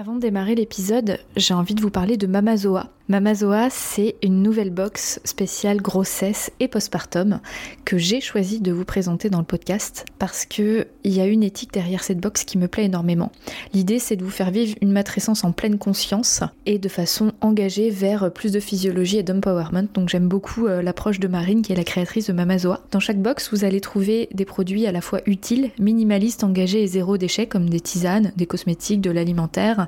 [0.00, 2.88] Avant de démarrer l'épisode, j'ai envie de vous parler de Mamazoa.
[3.08, 7.40] Mamazoa, c'est une nouvelle box spéciale grossesse et postpartum
[7.86, 11.42] que j'ai choisi de vous présenter dans le podcast parce que il y a une
[11.42, 13.32] éthique derrière cette box qui me plaît énormément.
[13.72, 17.88] L'idée, c'est de vous faire vivre une matrescence en pleine conscience et de façon engagée
[17.88, 19.88] vers plus de physiologie et d'empowerment.
[19.94, 22.82] Donc j'aime beaucoup euh, l'approche de Marine qui est la créatrice de Mamazoa.
[22.90, 26.86] Dans chaque box, vous allez trouver des produits à la fois utiles, minimalistes, engagés et
[26.86, 29.87] zéro déchet comme des tisanes, des cosmétiques, de l'alimentaire,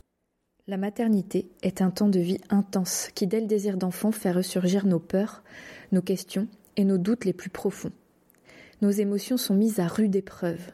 [0.67, 4.85] la maternité est un temps de vie intense qui, dès le désir d'enfant, fait ressurgir
[4.85, 5.43] nos peurs,
[5.91, 7.91] nos questions et nos doutes les plus profonds.
[8.81, 10.71] Nos émotions sont mises à rude épreuve.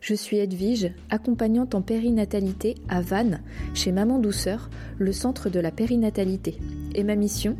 [0.00, 3.42] Je suis Edwige, accompagnante en périnatalité à Vannes,
[3.74, 6.58] chez Maman Douceur, le centre de la périnatalité.
[6.94, 7.56] Et ma mission?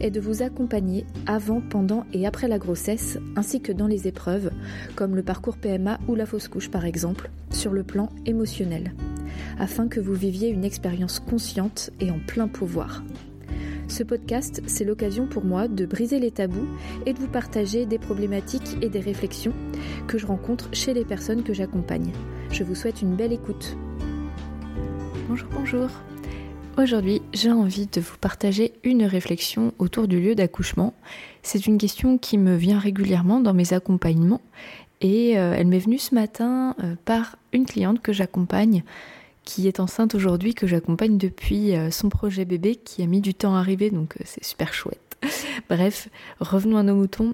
[0.00, 4.50] Est de vous accompagner avant, pendant et après la grossesse, ainsi que dans les épreuves,
[4.96, 8.92] comme le parcours PMA ou la fausse couche par exemple, sur le plan émotionnel
[9.58, 13.02] afin que vous viviez une expérience consciente et en plein pouvoir.
[13.88, 16.68] Ce podcast, c'est l'occasion pour moi de briser les tabous
[17.06, 19.54] et de vous partager des problématiques et des réflexions
[20.06, 22.12] que je rencontre chez les personnes que j'accompagne.
[22.50, 23.76] Je vous souhaite une belle écoute.
[25.28, 25.88] Bonjour, bonjour.
[26.78, 30.94] Aujourd'hui, j'ai envie de vous partager une réflexion autour du lieu d'accouchement.
[31.42, 34.40] C'est une question qui me vient régulièrement dans mes accompagnements
[35.00, 38.84] et euh, elle m'est venue ce matin euh, par une cliente que j'accompagne
[39.42, 43.34] qui est enceinte aujourd'hui, que j'accompagne depuis euh, son projet bébé, qui a mis du
[43.34, 45.18] temps à arriver, donc c'est super chouette.
[45.68, 47.32] Bref, revenons à nos moutons.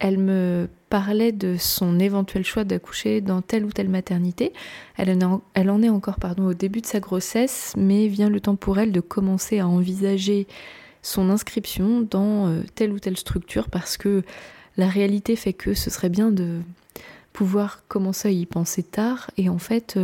[0.00, 4.52] Elle me parlait de son éventuel choix d'accoucher dans telle ou telle maternité.
[4.96, 8.78] Elle en, est, encore pardon, au début de sa grossesse, mais vient le temps pour
[8.78, 10.48] elle de commencer à envisager
[11.02, 14.22] son inscription dans euh, telle ou telle structure parce que
[14.76, 16.60] la réalité fait que ce serait bien de
[17.32, 19.96] pouvoir commencer à y penser tard et en fait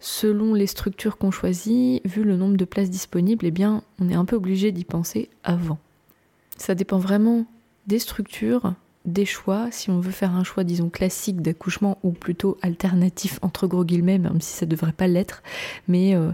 [0.00, 4.14] selon les structures qu'on choisit, vu le nombre de places disponibles, eh bien, on est
[4.14, 5.78] un peu obligé d'y penser avant.
[6.56, 7.46] Ça dépend vraiment
[7.86, 8.74] des structures,
[9.08, 9.68] des choix.
[9.70, 14.18] Si on veut faire un choix, disons, classique d'accouchement ou plutôt alternatif, entre gros guillemets,
[14.18, 15.42] même si ça ne devrait pas l'être,
[15.88, 16.30] mais euh,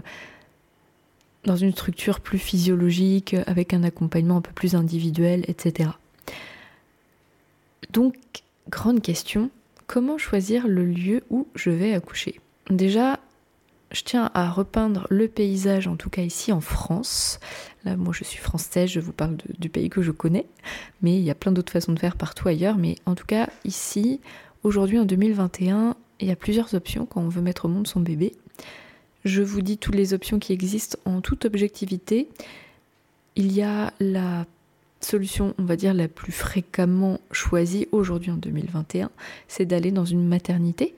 [1.45, 5.89] dans une structure plus physiologique, avec un accompagnement un peu plus individuel, etc.
[7.91, 8.15] Donc,
[8.69, 9.49] grande question,
[9.87, 12.39] comment choisir le lieu où je vais accoucher?
[12.69, 13.19] Déjà,
[13.91, 17.39] je tiens à repeindre le paysage, en tout cas ici en France.
[17.83, 20.45] Là, moi je suis française, je vous parle du pays que je connais,
[21.01, 22.77] mais il y a plein d'autres façons de faire partout ailleurs.
[22.77, 24.19] Mais en tout cas, ici,
[24.63, 27.99] aujourd'hui en 2021, il y a plusieurs options quand on veut mettre au monde son
[27.99, 28.33] bébé.
[29.23, 32.27] Je vous dis toutes les options qui existent en toute objectivité.
[33.35, 34.45] Il y a la
[35.01, 39.09] solution, on va dire, la plus fréquemment choisie aujourd'hui en 2021,
[39.47, 40.95] c'est d'aller dans une maternité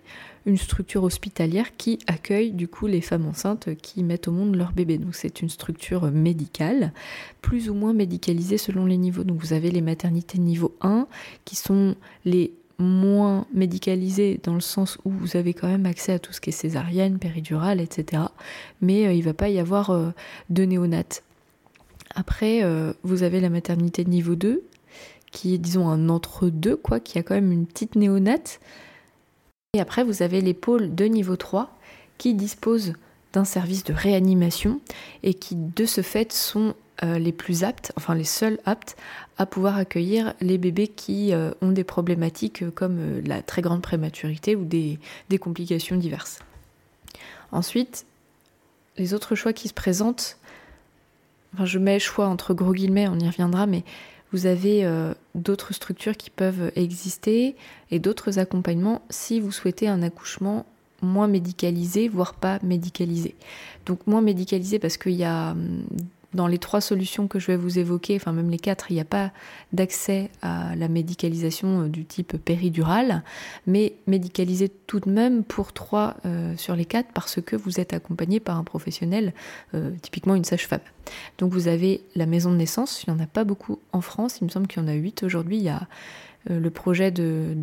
[0.48, 4.72] une structure hospitalière qui accueille du coup les femmes enceintes qui mettent au monde leur
[4.72, 4.98] bébé.
[4.98, 6.94] Donc c'est une structure médicale,
[7.42, 9.26] plus ou moins médicalisée selon les niveaux.
[9.26, 11.08] Donc vous avez les maternités niveau 1
[11.44, 16.20] qui sont les moins médicalisées dans le sens où vous avez quand même accès à
[16.20, 18.24] tout ce qui est césarienne, péridurale, etc.
[18.82, 20.12] Mais euh, il ne va pas y avoir euh,
[20.50, 21.24] de néonate.
[22.16, 24.64] Après, euh, vous avez la maternité niveau 2
[25.32, 28.62] qui est disons un entre-deux, quoi, qui a quand même une petite néonate
[29.74, 31.70] et après, vous avez les pôles de niveau 3
[32.18, 32.94] qui disposent
[33.34, 34.80] d'un service de réanimation
[35.24, 36.74] et qui, de ce fait, sont
[37.04, 38.98] euh, les plus aptes, enfin les seuls aptes
[39.38, 43.84] à pouvoir accueillir les bébés qui euh, ont des problématiques euh, comme la très grande
[43.84, 44.98] prématurité ou des,
[45.30, 46.40] des, complications diverses.
[47.52, 48.08] Ensuite,
[48.98, 50.40] les autres choix qui se présentent,
[51.54, 53.84] enfin je mets choix entre gros guillemets, on y reviendra, mais
[54.34, 57.56] vous avez euh, d'autres structures qui peuvent exister
[57.92, 60.66] et d'autres accompagnements si vous souhaitez un accouchement
[61.02, 63.36] moins médicalisé, voire pas médicalisé.
[63.86, 65.86] Donc moins médicalisé parce qu'il y a hum,
[66.38, 69.02] dans les trois solutions que je vais vous évoquer, enfin même les quatre, il n'y
[69.02, 69.32] a pas
[69.74, 73.24] d'accès à la médicalisation euh, du type péridurale,
[73.66, 77.92] mais médicalisé tout de même pour trois euh, sur les quatre parce que vous êtes
[77.92, 79.34] accompagné par un professionnel,
[79.74, 80.80] euh, typiquement une sage-femme.
[81.40, 84.38] Donc vous avez la maison de naissance, il n'y en a pas beaucoup en France,
[84.40, 85.88] il me semble qu'il y en a huit aujourd'hui, il y a
[86.50, 87.58] le projet de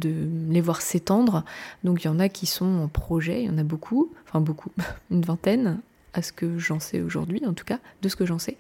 [0.51, 1.45] les voir s'étendre.
[1.85, 4.41] Donc il y en a qui sont en projet, il y en a beaucoup, enfin
[4.41, 4.71] beaucoup,
[5.11, 5.81] une vingtaine,
[6.15, 8.57] à ce que j'en sais aujourd'hui, en tout cas, de ce que j'en sais.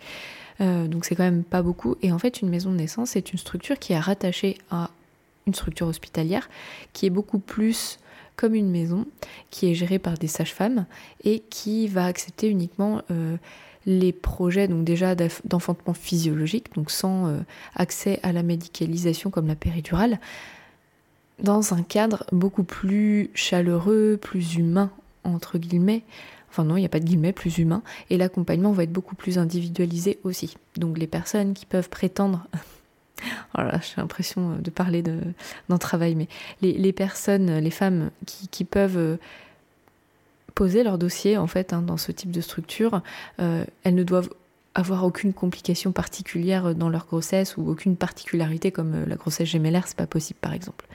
[0.60, 1.96] donc c'est quand même pas beaucoup.
[2.02, 4.90] Et en fait, une maison de naissance, c'est une structure qui est rattachée à
[5.46, 6.48] une structure hospitalière
[6.92, 7.98] qui est beaucoup plus
[8.36, 9.06] comme une maison,
[9.50, 10.86] qui est gérée par des sages-femmes
[11.22, 13.02] et qui va accepter uniquement
[13.86, 15.14] les projets donc déjà
[15.44, 17.38] d'enfantement physiologique, donc sans euh,
[17.74, 20.18] accès à la médicalisation comme la péridurale,
[21.42, 24.90] dans un cadre beaucoup plus chaleureux, plus humain,
[25.24, 26.02] entre guillemets.
[26.54, 27.82] Enfin non, il n'y a pas de guillemets, plus humain.
[28.10, 30.56] Et l'accompagnement va être beaucoup plus individualisé aussi.
[30.76, 32.46] Donc les personnes qui peuvent prétendre...
[33.56, 36.28] voilà, j'ai l'impression de parler d'un travail, mais
[36.62, 38.12] les, personnes, les femmes
[38.52, 39.16] qui, peuvent euh,
[40.54, 43.02] poser leur dossier en fait hein, dans ce type de structure.
[43.40, 44.30] Euh, elles ne doivent
[44.76, 49.88] avoir aucune complication particulière dans leur grossesse ou aucune particularité comme euh, la grossesse gémellaire,
[49.88, 50.86] c'est pas possible par exemple.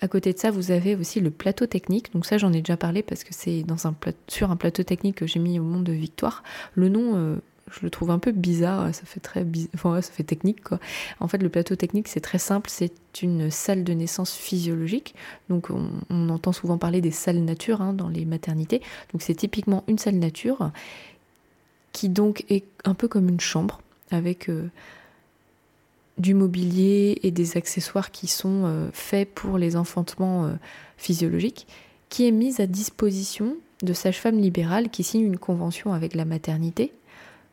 [0.00, 2.12] À côté de ça, vous avez aussi le plateau technique.
[2.12, 3.64] Donc ça, j'en ai déjà parlé parce que c'est
[4.28, 6.42] sur un plateau technique que j'ai mis au monde de Victoire.
[6.74, 7.36] Le nom, euh,
[7.70, 10.78] je le trouve un peu bizarre, ça fait très enfin, ça fait technique quoi.
[11.20, 12.92] En fait, le plateau technique, c'est très simple, c'est
[13.22, 15.14] une salle de naissance physiologique.
[15.48, 18.82] Donc on, entend souvent parler des salles nature hein, dans les maternités.
[19.12, 20.70] Donc c'est typiquement une salle nature
[21.92, 23.80] qui donc est un peu comme une chambre
[24.10, 24.68] avec euh,
[26.18, 30.52] du mobilier et des accessoires qui sont euh, faits pour les enfantements euh,
[30.96, 31.66] physiologiques,
[32.08, 36.92] qui est mise à disposition de sages-femmes libérales qui signent une convention avec la maternité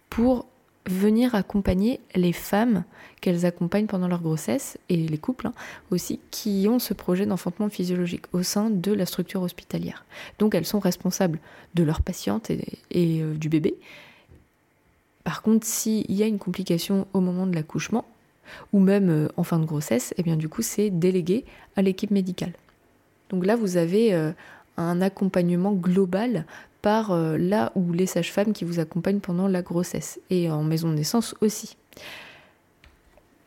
[0.10, 0.46] pour
[0.88, 2.84] venir accompagner les femmes
[3.22, 5.54] qu'elles accompagnent pendant leur grossesse et les couples hein,
[5.92, 10.06] aussi qui ont ce projet d'enfantement physiologique au sein de la structure hospitalière.
[10.40, 11.40] Donc elles sont responsables
[11.76, 12.66] de leur patiente et,
[12.96, 13.76] euh, du bébé.
[15.24, 18.06] Par contre, s'il y a une complication au moment de l'accouchement
[18.74, 21.46] ou même euh, en fin de grossesse, eh bien du coup c'est délégué
[21.76, 22.54] à l'équipe médicale.
[23.30, 24.32] Donc là vous avez euh,
[24.78, 26.46] un accompagnement global
[26.82, 30.90] par euh, là où les sages-femmes qui vous accompagnent pendant la grossesse et en maison
[30.90, 31.78] de naissance aussi.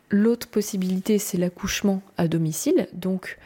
[0.09, 2.87] L'autre possibilité, c'est l'accouchement à domicile.
[2.93, 3.37] Donc,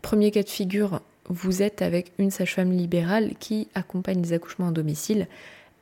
[0.00, 4.72] premier cas de figure, vous êtes avec une sage-femme libérale qui accompagne les accouchements à
[4.72, 5.28] domicile.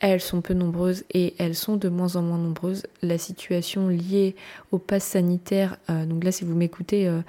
[0.01, 2.85] Elles sont peu nombreuses et elles sont de moins en moins nombreuses.
[3.03, 4.35] La situation liée
[4.73, 7.21] au pass sanitaire, euh, donc là si vous m'écoutez, euh,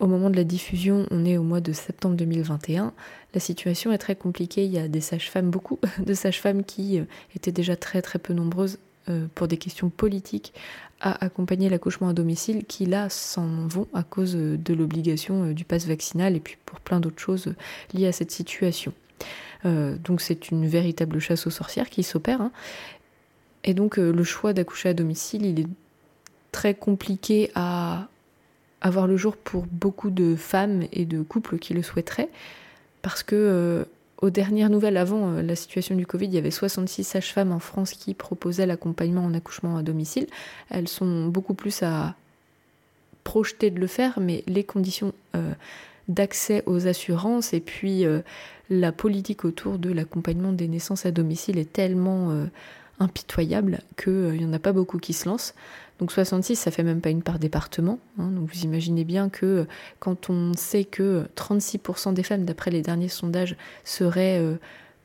[0.00, 2.92] au moment de la diffusion, on est au mois de septembre 2021.
[3.32, 4.64] La situation est très compliquée.
[4.64, 7.04] Il y a des sages-femmes, beaucoup de sages-femmes qui euh,
[7.36, 8.78] étaient déjà très très peu nombreuses
[9.34, 10.54] pour des questions politiques
[11.02, 15.86] à accompagner l'accouchement à domicile, qui là s'en vont à cause de l'obligation du pass
[15.86, 17.52] vaccinal et puis pour plein d'autres choses
[17.92, 18.94] liées à cette situation.
[19.64, 22.40] Donc c'est une véritable chasse aux sorcières qui s'opère.
[22.40, 22.52] Hein.
[23.64, 25.68] Et donc le choix d'accoucher à domicile, il est
[26.52, 28.08] très compliqué à
[28.84, 32.28] avoir le jour pour beaucoup de femmes et de couples qui le souhaiteraient,
[33.02, 33.84] parce que euh,
[34.18, 37.58] aux dernières nouvelles, avant euh, la situation du Covid, il y avait 66 sages-femmes en
[37.58, 40.26] France qui proposaient l'accompagnement en accouchement à domicile.
[40.70, 42.14] Elles sont beaucoup plus à
[43.24, 45.52] projeter de le faire, mais les conditions euh,
[46.08, 48.04] d'accès aux assurances et puis
[48.70, 52.46] la politique autour de l'accompagnement des naissances à domicile est tellement
[52.98, 55.54] impitoyable qu'il n'y en a pas beaucoup qui se lancent.
[55.98, 57.98] Donc 66, ça fait même pas une part département.
[58.18, 58.30] Hein.
[58.30, 59.64] donc vous imaginez bien que euh,
[60.00, 64.56] quand on sait que 36% des femmes, d'après les derniers sondages, seraient euh,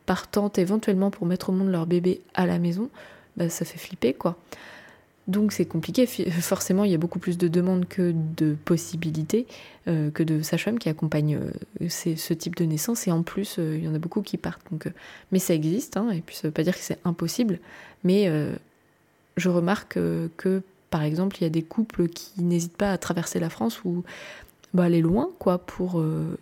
[0.05, 2.89] partantes éventuellement pour mettre au monde leur bébé à la maison,
[3.37, 4.37] bah, ça fait flipper quoi.
[5.29, 6.05] Donc c'est compliqué.
[6.05, 9.47] Forcément, il y a beaucoup plus de demandes que de possibilités,
[9.87, 11.39] euh, que de sages-femmes qui accompagnent
[11.87, 13.07] ce type de naissance.
[13.07, 14.61] Et en plus, il y en a beaucoup qui partent.
[14.71, 14.91] Donc,
[15.31, 17.59] mais ça existe, hein, et puis ça ne veut pas dire que c'est impossible.
[18.03, 18.29] Mais
[19.37, 23.39] je remarque que par exemple, il y a des couples qui n'hésitent pas à traverser
[23.39, 24.03] la France ou
[24.73, 26.37] bah, aller loin, quoi, pour euh,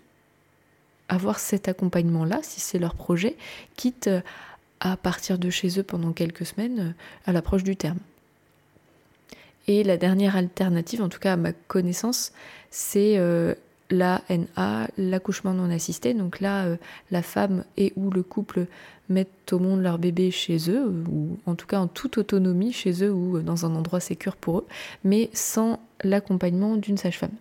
[1.10, 3.36] avoir cet accompagnement-là, si c'est leur projet,
[3.76, 4.10] quitte
[4.80, 6.92] à partir de chez eux pendant quelques semaines euh,
[7.26, 8.00] à l'approche du terme.
[9.68, 12.32] Et la dernière alternative, en tout cas à ma connaissance,
[12.72, 13.54] c'est euh,
[13.90, 16.14] l'ANA, l'accouchement non assisté.
[16.14, 16.78] Donc là, euh,
[17.12, 18.68] la femme et ou le couple
[19.10, 23.04] mettent au monde leur bébé chez eux, ou en tout cas en toute autonomie chez
[23.04, 24.66] eux ou dans un endroit sécur pour eux,
[25.04, 27.32] mais sans l'accompagnement d'une sage-femme.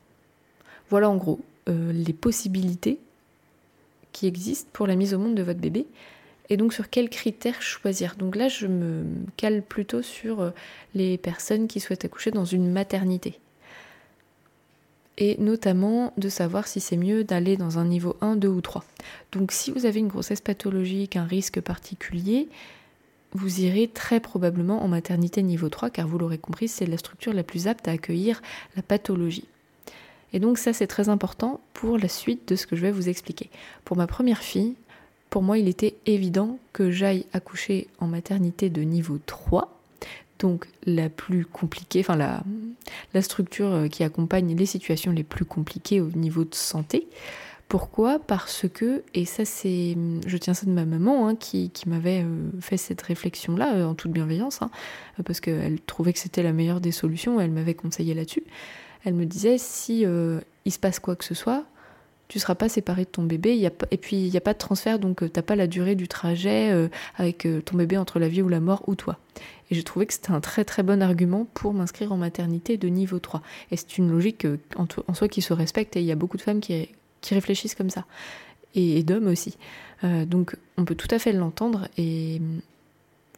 [0.90, 2.99] Voilà en gros euh, les possibilités
[4.12, 5.87] qui existent pour la mise au monde de votre bébé.
[6.48, 8.16] Et donc sur quels critères choisir?
[8.16, 9.04] Donc là, je me
[9.36, 10.50] cale plutôt sur euh,
[10.94, 13.40] les personnes qui souhaitent accoucher dans une maternité
[15.18, 18.84] et notamment de savoir si c'est mieux d'aller dans un niveau 1, 2 ou 3.
[19.32, 22.48] Donc si vous avez une grossesse pathologique, un risque particulier,
[23.32, 27.32] vous irez très probablement en maternité niveau 3 car vous l'aurez compris, c'est la structure
[27.32, 28.42] la plus apte à accueillir
[28.76, 29.48] la pathologie.
[30.32, 33.08] Et donc ça c'est très important pour la suite de ce que je vais vous
[33.08, 33.48] expliquer.
[33.84, 34.74] Pour ma première fille,
[35.30, 39.76] pour moi il était évident que j'aille accoucher en maternité de niveau 3
[40.38, 46.00] donc la plus compliquée, enfin la, structure euh, qui accompagne les situations les plus compliquées
[46.00, 47.09] au niveau de santé.
[47.68, 48.21] Pourquoi?
[48.21, 52.23] Parce que, et ça c'est, je tiens ça de ma maman hein, qui, qui m'avait
[52.23, 54.71] euh, fait cette réflexion-là euh, en toute bienveillance, hein,
[55.25, 58.45] parce qu'elle trouvait que c'était la meilleure des solutions, elle m'avait conseillé là-dessus.
[59.04, 60.04] Elle me disait si
[60.64, 61.64] il se passe quoi que ce soit,
[62.28, 64.99] tu seras pas séparé de ton bébé, et puis il n'y a pas de transfert,
[64.99, 68.49] donc tu t'as pas la durée du trajet avec ton bébé entre la vie ou
[68.49, 69.18] la mort ou toi.
[69.71, 72.88] Et je trouvais que c'était un très très bon argument pour m'inscrire en maternité de
[72.88, 73.42] niveau 3.
[73.71, 76.42] Et c'est une logique en, soi qui se respecte et il y a beaucoup de
[76.42, 76.88] femmes qui,
[77.30, 78.04] réfléchissent comme ça.
[78.75, 79.56] Et, d'hommes aussi.
[80.04, 82.42] Euh, donc on peut tout à fait l'entendre et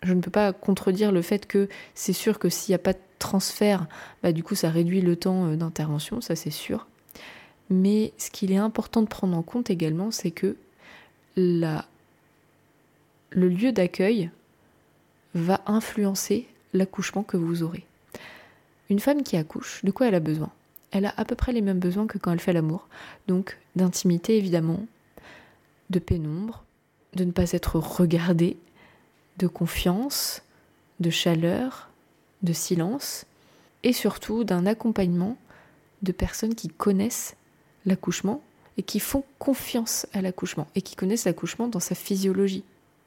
[0.02, 2.92] je ne peux pas contredire le fait que c'est sûr que s'il n'y a pas
[2.92, 3.86] de transfert,
[4.22, 6.88] bah, du coup ça réduit le temps euh, d'intervention, ça c'est sûr.
[7.70, 10.56] Mais ce qu'il est important de prendre en compte également, c'est que
[11.36, 11.86] la,
[13.30, 14.30] le lieu d'accueil
[15.34, 17.84] va influencer l'accouchement que vous aurez.
[18.90, 20.50] Une femme qui accouche, de quoi elle a besoin?
[20.90, 22.88] Elle a à peu près les mêmes besoins que quand elle fait l'amour.
[23.26, 24.86] Donc d'intimité évidemment,
[25.90, 26.64] de pénombre,
[27.14, 28.56] de ne pas être regardée,
[29.38, 30.42] de confiance,
[31.00, 31.90] de chaleur,
[32.42, 33.26] de silence,
[33.82, 35.36] et surtout d'un accompagnement
[36.02, 37.36] de personnes qui connaissent
[37.88, 38.42] l'accouchement
[38.76, 42.62] et qui font confiance à l'accouchement et qui connaissent l'accouchement dans sa physiologie.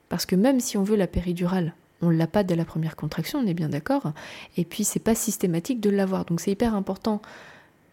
[0.09, 3.39] Parce que même si on veut la péridurale, on l'a pas dès la première contraction,
[3.39, 4.11] on est bien d'accord.
[4.57, 6.25] Et puis c'est pas systématique de l'avoir.
[6.25, 7.21] Donc c'est hyper important,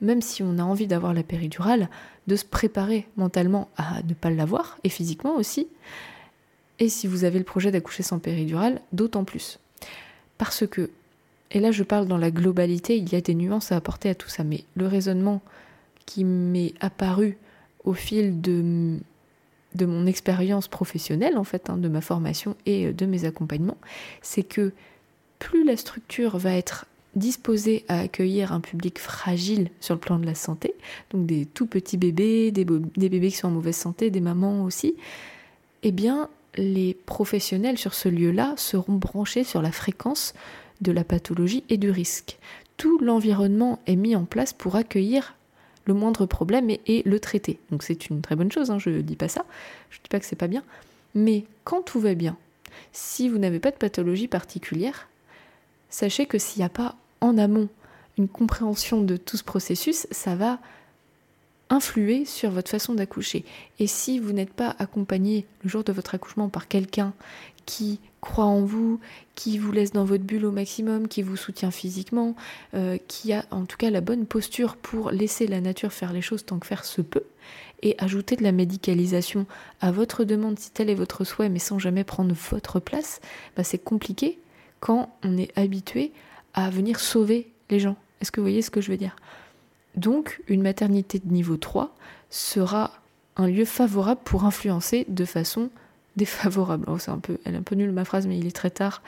[0.00, 1.88] même si on a envie d'avoir la péridurale,
[2.26, 5.68] de se préparer mentalement à ne pas l'avoir, et physiquement aussi.
[6.80, 9.59] Et si vous avez le projet d'accoucher sans péridurale, d'autant plus.
[10.38, 10.90] Parce que,
[11.50, 14.14] et là je parle dans la globalité, il y a des nuances à apporter à
[14.14, 15.42] tout ça, mais le raisonnement
[16.08, 17.36] qui m'est apparu
[17.84, 18.96] au fil de
[19.74, 23.76] de mon expérience professionnelle, en fait, hein, de ma formation et euh, de mes accompagnements,
[24.22, 24.72] c'est que
[25.38, 30.24] plus la structure va être disposée à accueillir un public fragile sur le plan de
[30.24, 30.74] la santé,
[31.10, 34.64] donc des tout petits bébés, des, des bébés qui sont en mauvaise santé, des mamans
[34.64, 34.94] aussi,
[35.82, 40.32] eh bien, les professionnels sur ce lieu-là seront branchés sur la fréquence
[40.80, 42.38] de la pathologie et du risque.
[42.78, 45.34] Tout l'environnement est mis en place pour accueillir
[45.88, 47.59] le moindre problème et, le traiter.
[47.71, 49.45] Donc c'est une très bonne chose, hein, je ne dis pas ça,
[49.90, 50.62] je ne dis pas que c'est pas bien.
[51.14, 52.37] Mais quand tout va bien,
[52.92, 55.09] si vous n'avez pas de pathologie particulière,
[55.88, 57.68] sachez que s'il n'y a pas en amont
[58.18, 60.59] une compréhension de tout ce processus, ça va
[61.70, 63.44] influer sur votre façon d'accoucher.
[63.78, 67.12] Et si vous n'êtes pas accompagné le jour de votre accouchement par quelqu'un
[67.66, 68.98] qui croit en vous,
[69.34, 72.34] qui vous laisse dans votre bulle au maximum, qui vous soutient physiquement,
[72.75, 76.22] euh, qui a en tout cas la bonne posture pour laisser la nature faire les
[76.22, 77.25] choses tant que faire se peut,
[77.82, 79.46] et ajouter de la médicalisation
[79.80, 83.20] à votre demande si tel est votre souhait, mais sans jamais prendre votre place,
[83.56, 84.38] bah c'est compliqué
[84.80, 86.12] quand on est habitué
[86.54, 87.96] à venir sauver les gens.
[88.20, 89.14] Est-ce que vous voyez ce que je veux dire?
[89.99, 91.93] Donc, une maternité de niveau 3
[92.31, 92.93] sera
[93.37, 95.71] un lieu favorable pour influencer de façon
[96.17, 96.85] défavorable.
[96.88, 99.02] Oh, un peu, elle est un peu nulle ma phrase, mais il est très tard.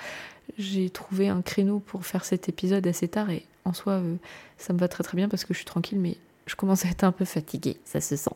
[0.58, 4.16] J'ai trouvé un créneau pour faire cet épisode assez tard et en soi, euh,
[4.58, 6.16] ça me va très très bien parce que je suis tranquille, mais
[6.46, 8.34] je commence à être un peu fatiguée, ça se sent.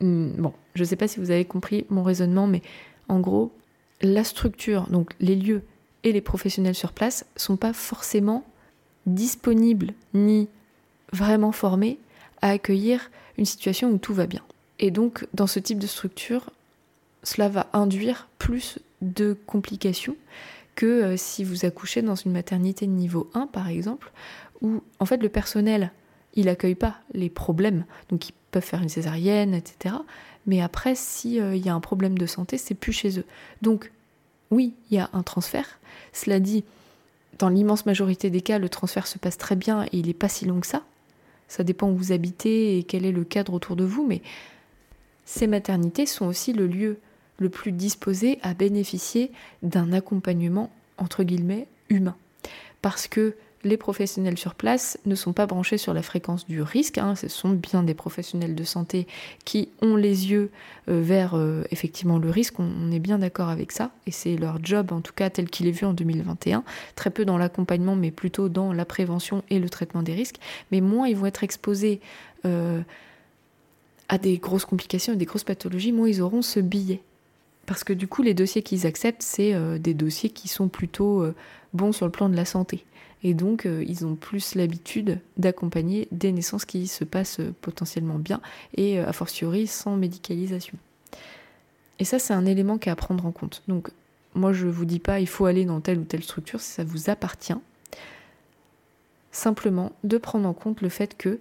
[0.00, 2.60] Hmm, bon, je ne sais pas si vous avez compris mon raisonnement, mais
[3.08, 3.50] en gros,
[4.02, 5.62] la structure, donc les lieux
[6.04, 8.44] et les professionnels sur place, sont pas forcément
[9.06, 10.48] disponibles ni
[11.12, 11.98] vraiment formés
[12.42, 14.42] à accueillir une situation où tout va bien.
[14.78, 16.50] Et donc, dans ce type de structure,
[17.22, 20.16] cela va induire plus de complications
[20.74, 24.12] que euh, si vous accouchez dans une maternité de niveau 1 par exemple,
[24.60, 25.90] où en fait le personnel,
[26.34, 29.96] il n'accueille pas les problèmes, donc ils peuvent faire une césarienne, etc.
[30.46, 33.24] Mais après, s'il euh, y a un problème de santé, c'est plus chez eux.
[33.62, 33.90] Donc
[34.50, 35.78] oui, il y a un transfert.
[36.12, 36.64] Cela dit,
[37.38, 40.28] dans l'immense majorité des cas, le transfert se passe très bien et il n'est pas
[40.28, 40.82] si long que ça.
[41.48, 44.22] Ça dépend où vous habitez et quel est le cadre autour de vous, mais
[45.24, 46.98] ces maternités sont aussi le lieu
[47.38, 49.30] le plus disposé à bénéficier
[49.62, 52.16] d'un accompagnement entre guillemets humain.
[52.82, 53.34] Parce que
[53.66, 57.14] les professionnels sur place ne sont pas branchés sur la fréquence du risque, hein.
[57.14, 59.06] ce sont bien des professionnels de santé
[59.44, 60.50] qui ont les yeux
[60.88, 64.64] euh, vers euh, effectivement le risque, on, est bien d'accord avec ça, et c'est leur
[64.64, 68.10] job en tout cas tel qu'il est vu en 2021, très peu dans l'accompagnement mais
[68.10, 70.38] plutôt dans la prévention et le traitement des risques,
[70.70, 72.00] mais moins ils vont être exposés
[72.44, 72.80] euh,
[74.08, 77.02] à des grosses complications et des grosses pathologies, moins ils auront ce billet
[77.66, 81.26] parce que du coup, les dossiers qu'ils acceptent, c'est des dossiers qui sont plutôt
[81.72, 82.84] bons sur le plan de la santé.
[83.26, 88.40] Et donc, euh, ils ont plus l'habitude d'accompagner des naissances qui se passent potentiellement bien
[88.76, 90.78] et a fortiori sans médicalisation.
[91.98, 93.64] Et ça, c'est un élément qui est à prendre en compte.
[93.66, 93.88] Donc,
[94.36, 97.10] moi je vous dis pas il faut aller dans telle ou telle structure, ça vous
[97.10, 97.56] appartient.
[99.32, 101.40] Simplement de prendre en compte le fait que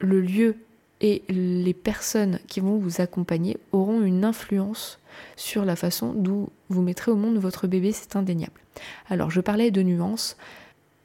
[0.00, 0.56] le lieu
[1.00, 4.98] et les personnes qui vont vous accompagner auront une influence
[5.36, 8.60] sur la façon dont vous mettrez au monde votre bébé, c'est indéniable.
[9.08, 10.36] Alors je parlais de nuances.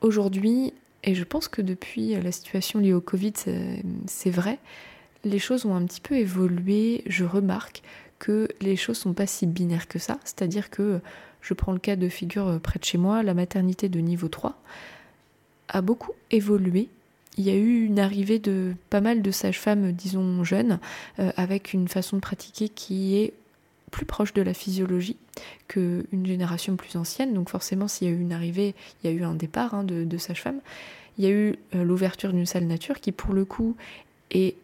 [0.01, 3.33] Aujourd'hui, et je pense que depuis la situation liée au Covid,
[4.07, 4.59] c'est vrai,
[5.23, 7.03] les choses ont un petit peu évolué.
[7.05, 7.81] Je remarque
[8.19, 10.19] que les choses sont pas si binaires que ça.
[10.23, 10.99] C'est-à-dire que
[11.41, 14.59] je prends le cas de figure près de chez moi, la maternité de niveau 3
[15.69, 16.89] a beaucoup évolué
[17.37, 20.79] il y a eu une arrivée de pas mal de sages-femmes, disons jeunes,
[21.19, 23.33] euh, avec une façon de pratiquer qui est
[23.91, 25.17] plus proche de la physiologie
[25.67, 27.33] qu'une génération plus ancienne.
[27.33, 29.83] Donc forcément, s'il y a eu une arrivée, il y a eu un départ hein,
[29.83, 30.61] de, sages-femmes.
[31.17, 33.75] Il y a eu euh, l'ouverture d'une salle nature qui, pour le coup,
[34.31, 34.55] est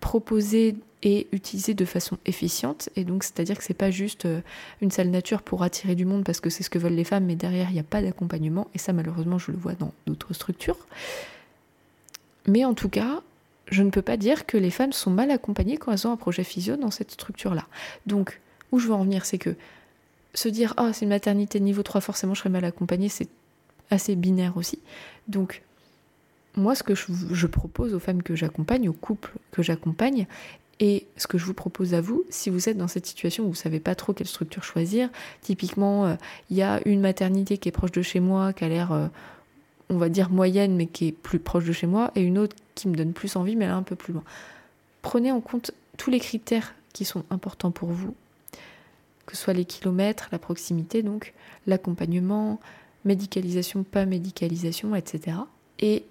[0.00, 2.88] proposée et utilisée de façon efficiente.
[2.96, 4.40] Et donc, c'est-à-dire que c'est pas juste euh,
[4.80, 7.24] une salle nature pour attirer du monde parce que c'est ce que veulent les femmes,
[7.24, 8.68] mais derrière, il n'y a pas d'accompagnement.
[8.74, 10.78] Et ça, malheureusement, je le vois dans d'autres structures.
[12.46, 13.22] Mais en tout cas,
[13.70, 16.16] je ne peux pas dire que les femmes sont mal accompagnées quand elles ont un
[16.16, 17.66] projet physio dans cette structure-là.
[18.06, 18.40] Donc,
[18.72, 19.54] où je veux en venir, c'est que
[20.34, 23.28] se dire Ah, c'est une maternité niveau 3, forcément je serai mal accompagnée, c'est
[23.90, 24.78] assez binaire aussi.
[25.26, 25.62] Donc,
[26.56, 30.26] moi, ce que je, propose aux femmes que j'accompagne, aux couples que j'accompagne,
[30.80, 33.46] et ce que je vous propose à vous, si vous êtes dans cette situation où
[33.48, 35.08] vous ne savez pas trop quelle structure choisir,
[35.40, 36.14] typiquement, euh,
[36.50, 39.08] il y a une maternité qui est proche de chez moi, qui a l'air euh,
[39.90, 42.56] on va dire moyenne, mais qui est plus proche de chez moi, et une autre
[42.74, 44.24] qui me donne plus envie, mais elle est un peu plus loin.
[45.02, 48.14] Prenez en compte tous les critères qui sont importants pour vous,
[49.28, 51.34] que ce soit les kilomètres, la proximité, donc
[51.66, 52.58] l'accompagnement,
[53.04, 55.36] médicalisation, pas médicalisation, etc.
[55.78, 56.04] Et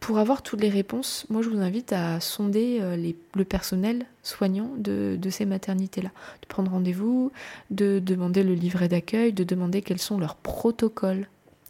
[0.00, 4.70] pour avoir toutes les réponses, moi je vous invite à sonder euh, le personnel soignant
[4.76, 6.10] de, de ces maternités-là,
[6.42, 7.32] de prendre rendez-vous,
[7.70, 11.26] de demander le livret d'accueil, de demander quels sont leurs protocoles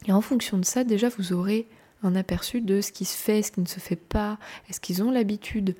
[0.06, 1.66] et en fonction de ça, déjà, vous aurez
[2.02, 4.38] un aperçu de ce qui se fait, ce qui ne se fait pas.
[4.68, 5.74] Est-ce qu'ils ont l'habitude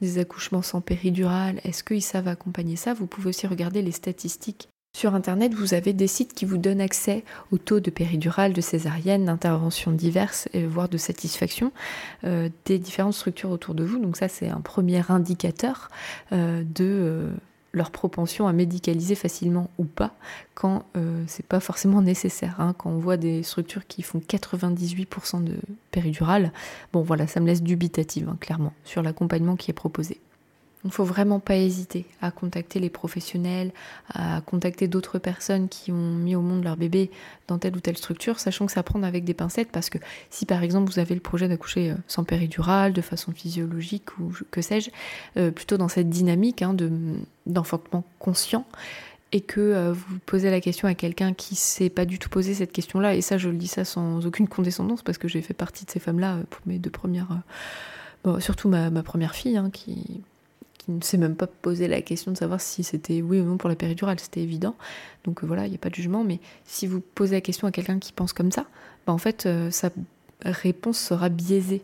[0.00, 2.94] des accouchements sans péridurale Est-ce qu'ils savent accompagner ça?
[2.94, 4.68] Vous pouvez aussi regarder les statistiques.
[4.96, 8.60] Sur Internet, vous avez des sites qui vous donnent accès au taux de péridurale, de
[8.60, 11.72] césarienne, d'interventions diverses, voire de satisfaction
[12.24, 14.00] euh, des différentes structures autour de vous.
[14.00, 15.90] Donc ça, c'est un premier indicateur
[16.32, 17.30] euh, de...
[17.72, 20.14] Leur propension à médicaliser facilement ou pas
[20.54, 22.56] quand euh, c'est pas forcément nécessaire.
[22.58, 22.74] Hein.
[22.76, 25.54] Quand on voit des structures qui font 98% de
[25.90, 26.52] péridurale,
[26.92, 30.20] bon voilà, ça me laisse dubitative hein, clairement sur l'accompagnement qui est proposé.
[30.84, 33.70] Il ne faut vraiment pas hésiter à contacter les professionnels,
[34.14, 37.10] à contacter d'autres personnes qui ont mis au monde leur bébé
[37.48, 39.98] dans telle ou telle structure, sachant que ça prend avec des pincettes parce que
[40.30, 44.32] si par exemple vous avez le projet d'accoucher euh, sans péridurale, de façon physiologique ou
[44.50, 44.90] que sais-je,
[45.36, 46.74] euh, plutôt dans cette dynamique hein,
[47.44, 48.64] d'enfantement conscient,
[49.32, 52.54] et que euh, vous posez la question à quelqu'un qui s'est pas du tout posé
[52.54, 55.52] cette question-là, et ça je le dis ça sans aucune condescendance parce que j'ai fait
[55.52, 57.42] partie de ces femmes-là pour mes deux premières...
[58.22, 60.20] Bon, surtout ma, première fille, hein, qui,
[60.80, 63.58] qui ne s'est même pas posé la question de savoir si c'était oui ou non
[63.58, 64.74] pour la péridurale, c'était évident.
[65.24, 67.68] Donc euh, voilà, il n'y a pas de jugement, mais si vous posez la question
[67.68, 68.64] à quelqu'un qui pense comme ça,
[69.06, 69.90] bah en fait, euh, sa
[70.42, 71.82] réponse sera biaisée,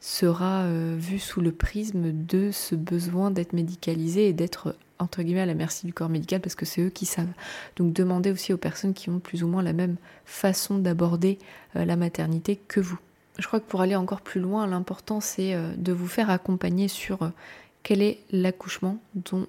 [0.00, 5.40] sera euh, vue sous le prisme de ce besoin d'être médicalisé et d'être entre guillemets
[5.40, 7.32] à la merci du corps médical parce que c'est eux qui savent.
[7.76, 11.38] Donc demandez aussi aux personnes qui ont plus ou moins la même façon d'aborder
[11.74, 12.98] la maternité que vous.
[13.38, 17.32] Je crois que pour aller encore plus loin, l'important c'est de vous faire accompagner sur
[17.82, 19.46] quel est l'accouchement dont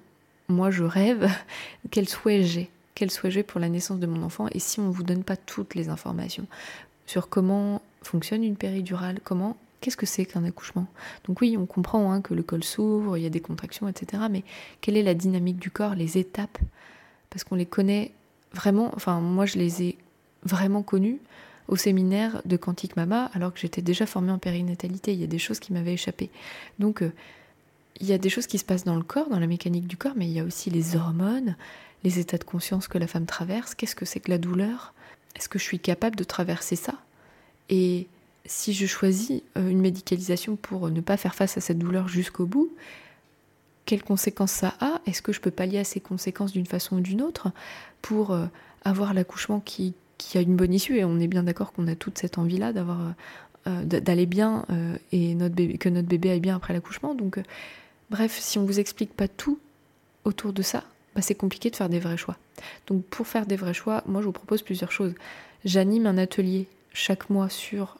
[0.48, 1.28] moi je rêve,
[1.90, 4.88] quel souhait j'ai, quel souhait j'ai pour la naissance de mon enfant, et si on
[4.88, 6.46] ne vous donne pas toutes les informations
[7.06, 10.86] sur comment fonctionne une péridurale, comment, qu'est-ce que c'est qu'un accouchement?
[11.26, 14.24] Donc oui, on comprend hein, que le col s'ouvre, il y a des contractions, etc.
[14.30, 14.44] Mais
[14.80, 16.58] quelle est la dynamique du corps, les étapes?
[17.30, 18.12] Parce qu'on les connaît
[18.52, 19.98] vraiment, enfin moi je les ai
[20.44, 21.18] vraiment connues
[21.68, 25.28] au séminaire de Quantique Mama, alors que j'étais déjà formée en périnatalité, il y a
[25.28, 26.30] des choses qui m'avaient échappé.
[26.78, 27.12] Donc euh,
[28.00, 29.96] il y a des choses qui se passent dans le corps, dans la mécanique du
[29.96, 31.56] corps, mais il y a aussi les hormones,
[32.04, 33.74] les états de conscience que la femme traverse.
[33.74, 34.94] Qu'est-ce que c'est que la douleur?
[35.36, 36.94] Est-ce que je suis capable de traverser ça?
[37.68, 38.06] Et
[38.44, 42.46] si je choisis euh, une médicalisation pour ne pas faire face à cette douleur jusqu'au
[42.46, 42.70] bout,
[43.86, 45.00] quelles conséquences ça a?
[45.06, 47.50] Est-ce que je peux pallier à ces conséquences d'une façon ou d'une autre
[48.00, 48.46] pour euh,
[48.84, 49.94] avoir l'accouchement qui,
[50.34, 50.96] a une bonne issue?
[50.98, 52.72] Et on est bien d'accord qu'on a toute cette envie-là
[53.66, 54.66] euh, d'aller bien
[55.12, 55.36] et
[55.78, 57.14] que notre bébé aille bien après l'accouchement.
[57.14, 57.40] Donc
[58.12, 59.58] Bref, si on vous explique pas tout
[60.24, 62.36] autour de ça, bah c'est compliqué de faire des vrais choix.
[62.86, 65.14] Donc pour faire des vrais choix, moi je vous propose plusieurs choses.
[65.64, 67.96] J'anime un atelier chaque mois sur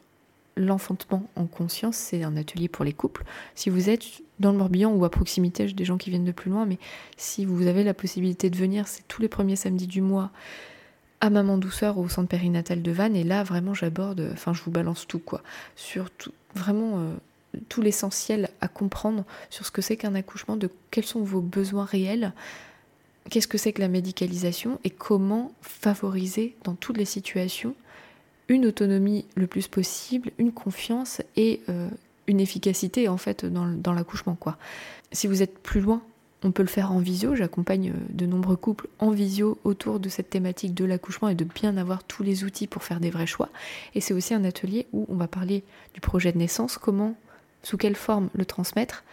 [0.55, 3.23] l'enfantement en conscience, c'est un atelier pour les couples.
[3.55, 4.03] Si vous êtes
[4.39, 6.77] dans le Morbihan ou à proximité, j'ai des gens qui viennent de plus loin, mais
[7.17, 10.29] si vous avez la possibilité de venir, c'est tous les premiers samedis du mois
[11.21, 13.15] à Maman Douceur au centre périnatal de Vannes.
[13.15, 15.41] Et là, vraiment, j'aborde, enfin, je vous balance tout, quoi.
[15.75, 17.15] Sur tout, vraiment euh,
[17.69, 21.85] tout l'essentiel à comprendre sur ce que c'est qu'un accouchement, de quels sont vos besoins
[21.85, 22.33] réels,
[23.29, 27.75] qu'est-ce que c'est que la médicalisation et comment favoriser dans toutes les situations
[28.49, 31.89] une autonomie le plus possible, une confiance et euh,
[32.27, 34.57] une efficacité en fait dans, l'accouchement quoi.
[35.11, 36.01] Si vous êtes plus loin
[36.45, 40.09] on peut le faire en visio, j'accompagne euh, de nombreux couples en visio autour de
[40.09, 43.25] cette thématique de l'accouchement et de bien avoir tous les outils pour faire des vrais
[43.25, 43.49] choix.
[43.95, 45.63] Et c'est aussi un atelier où on va parler
[45.93, 47.15] du projet de naissance, comment,
[47.63, 49.03] sous quelle forme le transmettre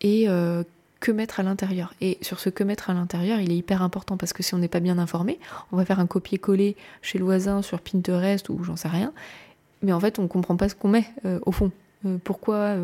[0.00, 0.62] et euh,
[1.00, 1.94] que mettre à l'intérieur.
[2.00, 4.58] Et sur ce que mettre à l'intérieur, il est hyper important parce que si on
[4.58, 5.38] n'est pas bien informé,
[5.72, 9.12] on va faire un copier-coller chez le voisin sur Pinterest ou j'en sais rien,
[9.82, 11.70] mais en fait on ne comprend pas ce qu'on met euh, au fond.
[12.22, 12.76] pourquoi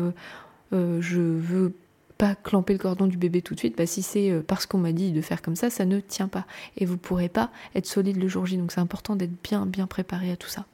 [0.71, 1.73] je veux
[2.21, 4.77] pas clamper le cordon du bébé tout de suite, bah si c'est euh, parce qu'on
[4.77, 6.45] m'a dit de faire comme ça, ça ne tient pas.
[6.77, 8.57] Et vous pourrez pas être solide le jour J.
[8.57, 10.65] Donc c'est important d'être bien, bien préparé à tout ça.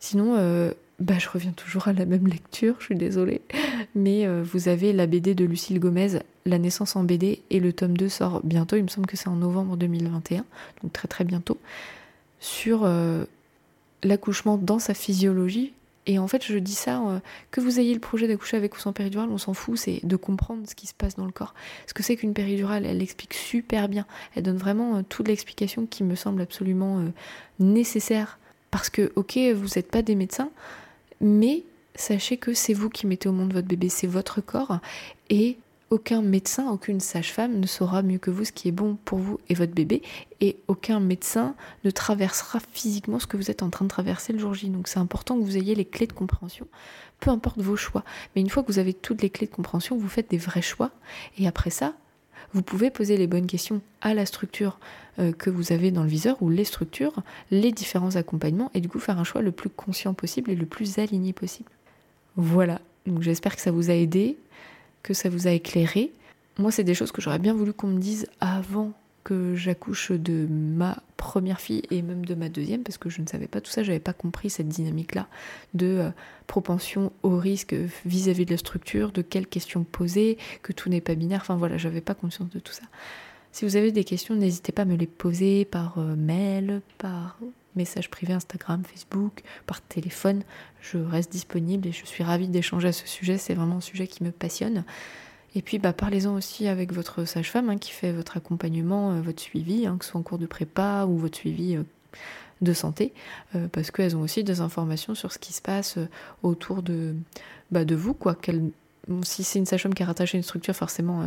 [0.00, 0.72] Sinon, euh,
[1.04, 3.40] bah, je reviens toujours à la même lecture, je suis désolée.
[3.94, 7.72] Mais euh, vous avez la BD de Lucille Gomez, La naissance en BD, et le
[7.72, 10.44] tome 2 sort bientôt, il me semble que c'est en novembre 2021,
[10.82, 11.58] donc très très bientôt,
[12.40, 12.86] sur
[14.02, 15.72] l'accouchement dans sa physiologie,
[16.06, 17.18] et en fait, je dis ça, euh,
[17.50, 20.16] que vous ayez le projet d'accoucher avec ou sans péridurale, on s'en fout, c'est de
[20.16, 21.54] comprendre ce qui se passe dans le corps.
[21.86, 24.06] Ce que c'est qu'une péridurale, elle l'explique super bien.
[24.34, 27.08] Elle donne vraiment euh, toute l'explication qui me semble absolument euh,
[27.58, 28.38] nécessaire.
[28.70, 30.50] Parce que, ok, vous n'êtes pas des médecins,
[31.24, 31.64] mais
[31.96, 34.78] sachez que c'est vous qui mettez au monde votre bébé, c'est votre corps.
[35.30, 35.58] Et
[35.90, 39.38] aucun médecin, aucune sage-femme ne saura mieux que vous ce qui est bon pour vous
[39.48, 40.02] et votre bébé,
[40.40, 44.38] et aucun médecin ne traversera physiquement ce que vous êtes en train de traverser le
[44.38, 44.68] jour J.
[44.68, 46.66] Donc c'est important que vous ayez les clés de compréhension,
[47.20, 48.04] peu importe vos choix.
[48.34, 50.62] Mais une fois que vous avez toutes les clés de compréhension, vous faites des vrais
[50.62, 50.90] choix,
[51.38, 51.94] et après ça,
[52.54, 54.78] vous pouvez poser les bonnes questions à la structure
[55.18, 58.88] euh, que vous avez dans le viseur ou les structures, les différents accompagnements, et du
[58.88, 61.70] coup faire un choix le plus conscient possible et le plus aligné possible.
[62.36, 64.36] Voilà, donc j'espère que ça vous a aidé
[65.04, 66.10] que ça vous a éclairé.
[66.58, 68.92] Moi, c'est des choses que j'aurais bien voulu qu'on me dise avant
[69.24, 73.26] que j'accouche de ma première fille et même de ma deuxième, parce que je ne
[73.26, 75.26] savais pas tout ça, j'avais pas compris cette dynamique-là
[75.72, 76.10] de euh,
[76.46, 81.14] propension au risque vis-à-vis de la structure, de quelles questions poser, que tout n'est pas
[81.14, 82.84] binaire, enfin voilà, j'avais pas conscience de tout ça.
[83.52, 87.38] Si vous avez des questions, n'hésitez pas à me les poser par euh, mail, par
[87.76, 90.42] message privé Instagram, Facebook, par téléphone.
[90.80, 93.38] Je reste disponible et je suis ravie d'échanger à ce sujet.
[93.38, 94.84] C'est vraiment un sujet qui me passionne.
[95.54, 99.40] Et puis bah, parlez-en aussi avec votre sage-femme hein, qui fait votre accompagnement, euh, votre
[99.40, 101.82] suivi, hein, que ce soit en cours de prépa ou votre suivi euh,
[102.60, 103.12] de santé,
[103.54, 105.98] euh, parce qu'elles ont aussi des informations sur ce qui se passe
[106.42, 107.14] autour de,
[107.70, 108.16] bah, vous.
[109.22, 111.24] Si c'est une sage-femme qui a rattaché une structure, forcément